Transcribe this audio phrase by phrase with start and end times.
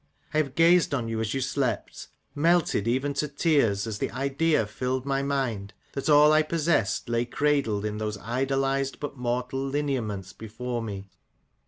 [0.33, 4.65] I have gazed on you as you slept, melted even to tears, as the idea
[4.65, 10.33] filled my mind, that all I possessed lay cradled in those idolized, but mortal lineaments
[10.33, 11.11] before me.